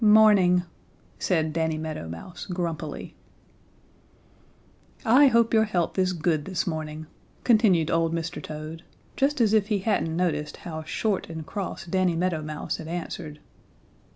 "Morning," 0.03 0.63
said 1.19 1.53
Danny 1.53 1.77
Meadow 1.77 2.09
Mouse, 2.09 2.47
grumpily. 2.47 3.13
"I 5.05 5.27
hope 5.27 5.53
your 5.53 5.65
health 5.65 5.99
is 5.99 6.11
good 6.13 6.45
this 6.45 6.65
morning," 6.65 7.05
continued 7.43 7.91
old 7.91 8.11
Mr. 8.11 8.41
Toad, 8.41 8.81
just 9.15 9.39
as 9.39 9.53
if 9.53 9.67
he 9.67 9.77
hadn't 9.77 10.17
noticed 10.17 10.57
how 10.65 10.81
short 10.81 11.29
and 11.29 11.45
cross 11.45 11.85
Danny 11.85 12.15
Meadow 12.15 12.41
Mouse 12.41 12.77
had 12.77 12.87
answered. 12.87 13.37